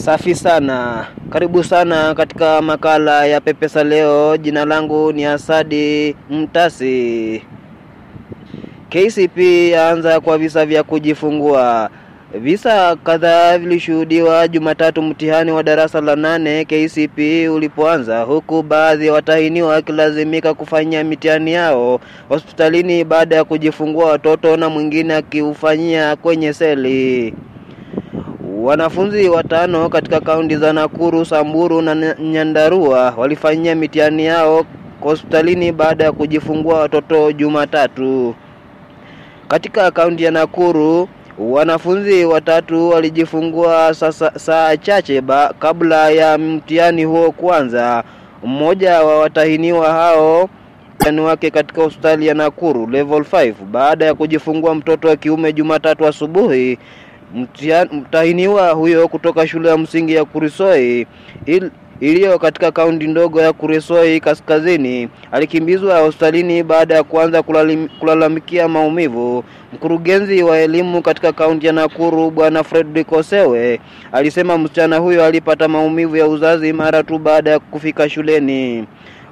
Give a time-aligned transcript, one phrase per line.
[0.00, 4.36] Safi sana, karibu sana katika makala ya Pepesa Leo.
[4.36, 7.42] Jina langu ni Asadi Mtasi.
[8.88, 9.38] KCP
[9.72, 11.90] yaanza kwa visa vya kujifungua.
[12.34, 19.68] Visa kadhaa vilishuhudiwa Jumatatu mtihani wa darasa la nane KCP ulipoanza, huku baadhi ya watahiniwa
[19.68, 27.34] wakilazimika kufanyia mitihani yao hospitalini baada ya kujifungua watoto na mwingine akiufanyia kwenye seli.
[28.58, 34.64] Wanafunzi watano katika kaunti za Nakuru, Samburu na Nyandarua walifanyia mitihani yao
[35.00, 38.34] hospitalini baada ya kujifungua watoto Jumatatu.
[39.48, 41.08] Katika kaunti ya Nakuru,
[41.38, 43.94] wanafunzi watatu walijifungua
[44.36, 48.04] saa chache ba, kabla ya mtihani huo kuanza.
[48.44, 50.48] Mmoja wa watahiniwa hao
[50.94, 56.06] mtihani wake katika hospitali ya Nakuru level 5 baada ya kujifungua mtoto wa kiume Jumatatu
[56.06, 56.78] asubuhi.
[57.92, 61.06] Mtahiniwa huyo kutoka shule ya msingi ya Kurisoi
[61.46, 68.68] il, iliyo katika kaunti ndogo ya Kuresoi kaskazini alikimbizwa hospitalini baada ya kuanza kulalim, kulalamikia
[68.68, 69.44] maumivu.
[69.72, 73.80] Mkurugenzi wa elimu katika kaunti ya Nakuru Bwana Fredrick Osewe
[74.12, 78.86] alisema msichana huyo alipata maumivu ya uzazi mara tu baada ya kufika shuleni.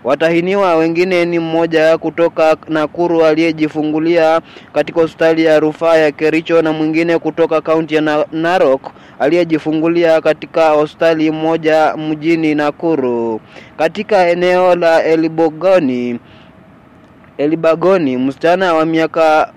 [0.09, 4.41] Watahiniwa wengine ni mmoja kutoka Nakuru aliyejifungulia
[4.73, 11.31] katika hospitali ya rufaa ya Kericho na mwingine kutoka kaunti ya Narok aliyejifungulia katika hospitali
[11.31, 13.41] moja mjini Nakuru.
[13.77, 16.21] Katika eneo la Elibogoni
[17.39, 19.53] Elibagoni, msichana wa miaka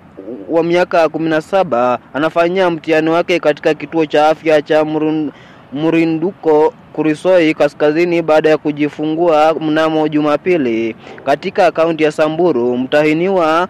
[0.49, 5.31] wa miaka kumi na saba anafanyia mtihani wake katika kituo cha afya cha Murun,
[5.73, 10.95] Murinduko Kurisoi kaskazini baada ya kujifungua mnamo Jumapili.
[11.23, 13.67] Katika kaunti ya Samburu, mtahiniwa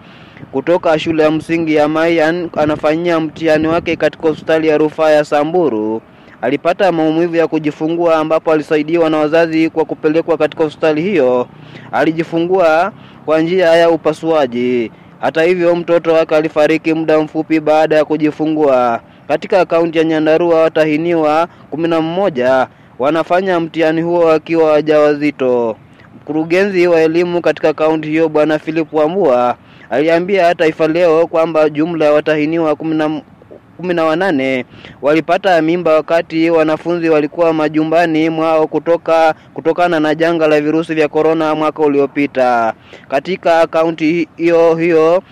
[0.52, 6.02] kutoka shule ya msingi ya Mayan anafanyia mtihani wake katika hospitali ya rufaa ya Samburu.
[6.42, 11.48] Alipata maumivu ya kujifungua ambapo alisaidiwa na wazazi kwa kupelekwa katika hospitali hiyo.
[11.92, 12.92] Alijifungua
[13.26, 14.92] kwa njia ya upasuaji.
[15.20, 19.00] Hata hivyo, mtoto wake alifariki muda mfupi baada ya kujifungua.
[19.32, 22.68] Katika kaunti ya Nyandarua, watahiniwa kumi na mmoja
[23.00, 25.76] wanafanya mtihani huo wakiwa wajawazito.
[26.16, 29.58] Mkurugenzi wa elimu katika kaunti hiyo Bwana Philip Wambua
[29.90, 34.66] aliambia Taifa Leo kwamba jumla ya watahiniwa kumi na wanane
[35.02, 41.56] walipata mimba wakati wanafunzi walikuwa majumbani mwao kutoka kutokana na janga la virusi vya korona
[41.56, 42.74] mwaka uliopita.
[43.10, 45.24] Katika kaunti hiyo hiyo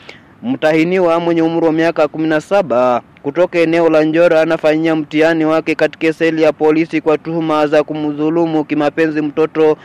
[0.43, 5.75] mtahiniwa mwenye umri wa miaka kumi na saba kutoka eneo la Njoro anafanyia mtihani wake
[5.75, 9.77] katika seli ya polisi kwa tuhuma za kumdhulumu kimapenzi mtoto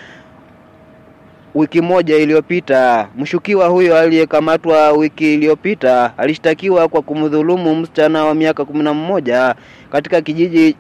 [1.55, 3.09] wiki moja iliyopita.
[3.17, 9.55] Mshukiwa huyo aliyekamatwa wiki iliyopita alishtakiwa kwa kumdhulumu msichana wa miaka kumi na mmoja
[9.93, 10.77] katika kijiji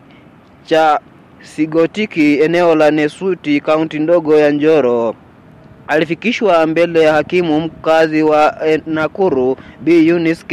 [0.65, 1.01] cha
[1.43, 5.15] Sigotiki eneo la Nesuti kaunti ndogo ya Njoro.
[5.89, 8.57] Alifikishwa mbele ya hakimu mkazi wa
[8.87, 10.45] Nakuru B Eunice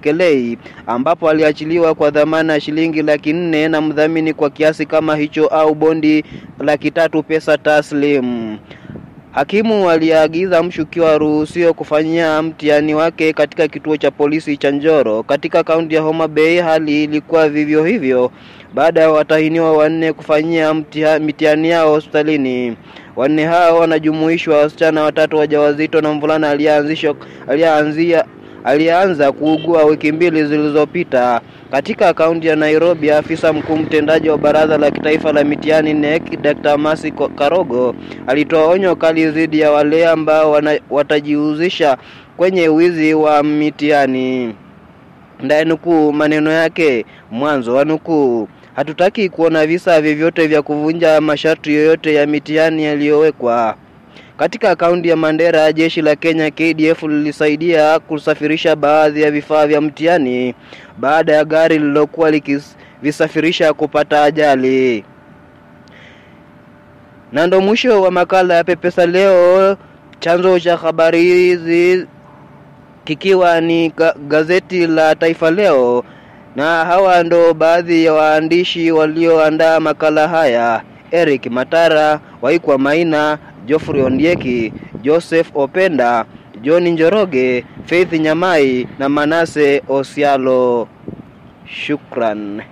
[0.00, 5.46] Kelei ambapo aliachiliwa kwa dhamana ya shilingi laki nne na mdhamini kwa kiasi kama hicho
[5.46, 6.24] au bondi
[6.60, 8.56] laki tatu pesa taslim.
[9.32, 15.94] Hakimu aliagiza mshukiwa aruhusiwe kufanyia mtihani wake katika kituo cha polisi cha Njoro katika kaunti
[15.94, 16.58] ya Homa Bay.
[16.60, 18.30] Hali ilikuwa vivyo hivyo
[18.74, 20.74] baada ya watahiniwa wanne kufanyia
[21.20, 22.76] mitihani yao hospitalini.
[23.16, 27.14] Wanne hao wanajumuishwa wasichana watatu wajawazito na mvulana aliyeanzisha
[27.48, 28.24] aliyeanzia
[28.64, 31.40] alianza kuugua wiki mbili zilizopita.
[31.70, 36.78] Katika kaunti ya Nairobi, afisa mkuu mtendaji wa baraza la kitaifa la mitihani NEC Dr.
[36.78, 37.94] Masi Karogo
[38.26, 40.60] alitoa onyo kali dhidi ya wale ambao
[40.90, 41.96] watajihusisha
[42.36, 44.54] kwenye wizi wa mitihani.
[45.42, 48.48] Ndaye nukuu maneno yake, mwanzo wa nukuu.
[48.76, 53.76] Hatutaki kuona visa vyovyote vya kuvunja masharti yoyote ya mitihani yaliyowekwa.
[54.36, 60.54] Katika kaunti ya Mandera, jeshi la Kenya KDF lilisaidia kusafirisha baadhi ya vifaa vya mtihani
[60.98, 65.04] baada ya gari lililokuwa likivisafirisha kupata ajali.
[67.32, 69.76] Na ndo mwisho wa makala ya Pepesa Leo,
[70.20, 72.06] chanzo cha habari hizi
[73.04, 73.92] kikiwa ni
[74.28, 76.04] gazeti la Taifa Leo,
[76.56, 84.72] na hawa ndo baadhi ya waandishi walioandaa makala haya: Eric Matara, Waikwa Maina, Geoffrey Ondieki,
[85.02, 86.24] Joseph Openda,
[86.62, 90.88] John Njoroge, Faith Nyamai na Manase Osialo.
[91.66, 92.62] Shukran.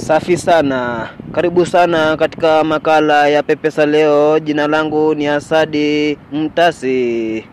[0.00, 4.38] Safi sana, karibu sana katika makala ya Pepesa Leo.
[4.38, 7.44] Jina langu ni Asadi Mtasi.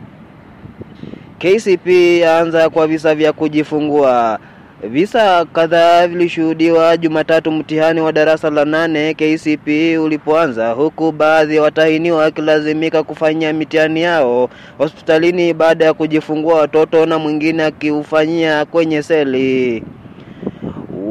[1.41, 1.87] KCP
[2.21, 4.39] yaanza kwa visa vya kujifungua.
[4.83, 12.17] Visa kadhaa vilishuhudiwa Jumatatu mtihani wa darasa la nane KCPE ulipoanza, huku baadhi ya watahiniwa
[12.17, 19.83] wakilazimika kufanyia mitihani yao hospitalini baada ya kujifungua watoto na mwingine akiufanyia kwenye seli.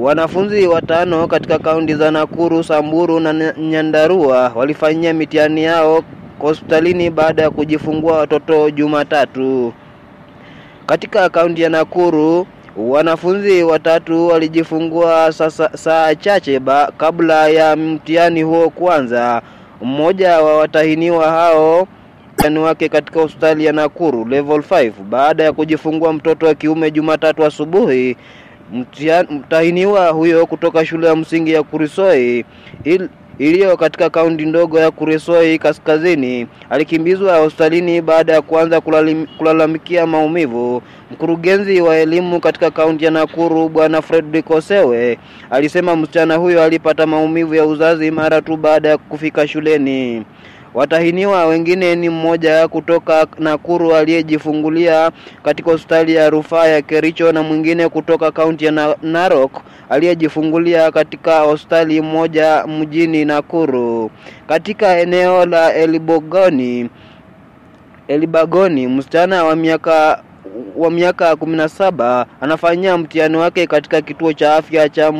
[0.01, 6.03] Wanafunzi watano katika kaunti za Nakuru, Samburu na Nyandarua walifanyia mitihani yao
[6.39, 9.73] hospitalini baada ya kujifungua watoto Jumatatu.
[10.91, 12.47] Katika kaunti ya Nakuru
[12.77, 15.33] wanafunzi watatu walijifungua
[15.75, 19.43] saa chache ba, kabla ya mtihani huo kuanza.
[19.83, 21.89] Mmoja wa watahiniwa hao
[22.35, 27.45] mtihani wake katika hospitali ya Nakuru level 5 baada ya kujifungua mtoto wa kiume Jumatatu
[27.45, 28.17] asubuhi.
[29.31, 32.45] Mtahiniwa huyo kutoka shule ya msingi ya Kurisoi
[33.41, 40.83] iliyo katika kaunti ndogo ya Kuresoi kaskazini alikimbizwa hospitalini baada ya kuanza kulalim, kulalamikia maumivu.
[41.11, 45.19] Mkurugenzi wa elimu katika kaunti ya Nakuru Bwana Fredrick Osewe
[45.51, 50.25] alisema msichana huyo alipata maumivu ya uzazi mara tu baada ya kufika shuleni.
[50.75, 55.11] Watahiniwa wengine ni mmoja kutoka Nakuru aliyejifungulia
[55.43, 62.01] katika hospitali ya rufaa ya Kericho na mwingine kutoka kaunti ya Narok aliyejifungulia katika hospitali
[62.01, 64.11] moja mjini Nakuru.
[64.49, 66.91] Katika eneo la Elibogoni
[68.09, 70.23] Elibagoni, msichana wa miaka
[70.77, 75.13] wa miaka kumi na saba anafanyia mtihani wake katika kituo cha afya cha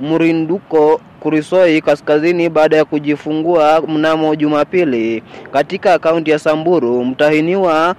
[0.00, 5.22] Murinduko Kurisoi kaskazini baada ya kujifungua mnamo Jumapili.
[5.52, 7.94] Katika kaunti ya Samburu, mtahiniwa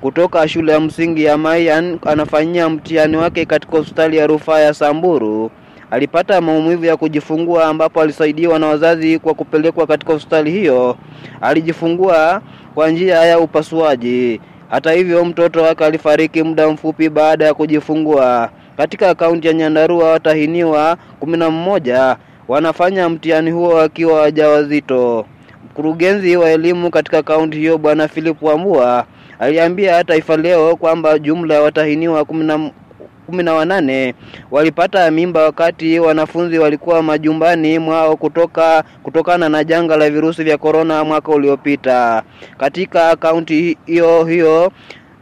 [0.00, 5.50] kutoka shule ya msingi ya Mayan anafanyia mtihani wake katika hospitali ya rufaa ya Samburu.
[5.90, 10.96] Alipata maumivu ya kujifungua ambapo alisaidiwa na wazazi kwa kupelekwa katika hospitali hiyo.
[11.40, 12.42] Alijifungua
[12.74, 14.40] kwa njia ya upasuaji.
[14.70, 18.50] Hata hivyo, mtoto wake alifariki muda mfupi baada ya kujifungua.
[18.76, 22.16] Katika kaunti ya Nyandarua, watahiniwa kumi na mmoja
[22.48, 25.26] wanafanya mtihani huo wakiwa wajawazito.
[25.64, 29.06] Mkurugenzi wa elimu katika kaunti hiyo Bwana Philip Wambua
[29.38, 34.14] aliambia Taifa Leo kwamba jumla ya watahiniwa kumi na wanane
[34.50, 41.04] walipata mimba wakati wanafunzi walikuwa majumbani mwao kutoka kutokana na janga la virusi vya korona
[41.04, 42.22] mwaka uliopita.
[42.58, 44.72] Katika kaunti hiyo hiyo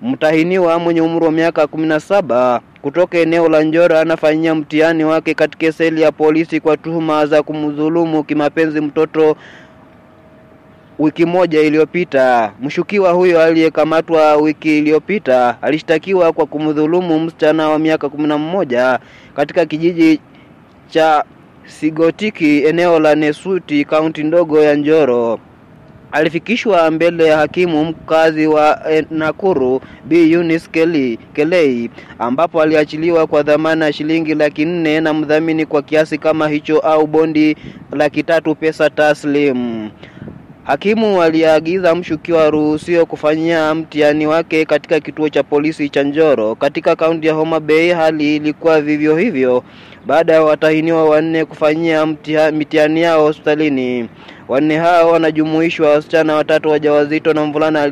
[0.03, 5.35] mtahiniwa mwenye umri wa miaka kumi na saba kutoka eneo la Njoro anafanyia mtihani wake
[5.35, 9.37] katika seli ya polisi kwa tuhuma za kumdhulumu kimapenzi mtoto
[10.99, 12.53] wiki moja iliyopita.
[12.61, 18.99] Mshukiwa huyo aliyekamatwa wiki iliyopita alishtakiwa kwa kumdhulumu msichana wa miaka kumi na mmoja
[19.37, 20.21] katika kijiji
[20.89, 21.25] cha
[21.67, 25.39] Sigotiki eneo la Nesuti kaunti ndogo ya Njoro.
[26.13, 28.81] Alifikishwa mbele ya hakimu mkazi wa
[29.11, 35.67] Nakuru B Eunice Kelly, Kelei ambapo aliachiliwa kwa dhamana ya shilingi laki nne na mdhamini
[35.67, 37.57] kwa kiasi kama hicho au bondi
[37.93, 39.91] laki tatu pesa taslim.
[40.65, 47.27] Hakimu aliagiza mshukiwa aruhusiwe kufanyia mtihani wake katika kituo cha polisi cha Njoro katika kaunti
[47.27, 47.91] ya Homa Bay.
[47.93, 49.65] Hali ilikuwa vivyo hivyo
[50.07, 52.07] baada ya watahiniwa wanne kufanyia
[52.53, 54.09] mitihani yao hospitalini.
[54.49, 57.83] Wanne hao wanajumuishwa wasichana watatu wajawazito na mvulana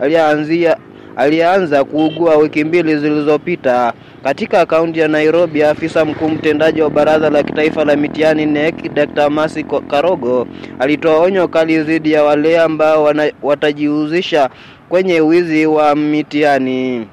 [0.00, 0.76] aliyeanzia
[1.16, 3.92] alianza kuugua wiki mbili zilizopita.
[4.24, 9.30] Katika kaunti ya Nairobi, afisa mkuu mtendaji wa baraza la kitaifa la mitihani NEC Dr.
[9.30, 10.46] Masi Karogo
[10.78, 13.12] alitoa onyo kali dhidi ya wale ambao
[13.42, 14.50] watajihusisha
[14.88, 17.06] kwenye wizi wa mitihani.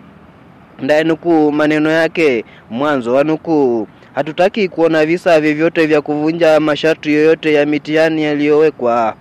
[0.79, 3.87] Ndaye nukuu maneno yake, mwanzo wa nukuu.
[4.15, 9.15] Hatutaki kuona visa vyovyote vya kuvunja masharti yoyote ya mitihani yaliyowekwa.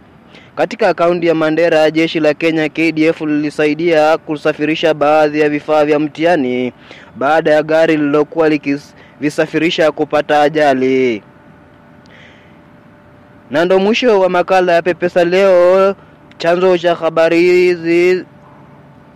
[0.57, 6.73] Katika kaunti ya Mandera, jeshi la Kenya KDF lilisaidia kusafirisha baadhi ya vifaa vya mtihani
[7.17, 11.23] baada ya gari lililokuwa likivisafirisha kupata ajali.
[13.51, 15.95] Na ndo mwisho wa makala ya Pepesa leo,
[16.39, 18.25] chanzo cha habari hizi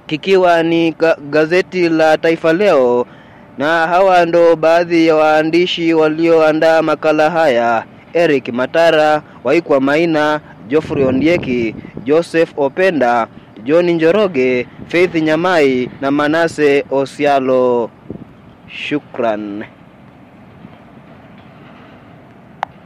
[0.06, 0.96] kikiwa ni
[1.30, 3.06] gazeti la Taifa Leo,
[3.58, 11.74] na hawa ndo baadhi ya waandishi walioandaa makala haya: Eric Matara, Waikwa Maina, Geoffrey Ondieki,
[12.06, 13.26] Joseph Openda,
[13.64, 17.90] John Njoroge, Faith Nyamai na Manase Osialo.
[18.70, 19.64] Shukran.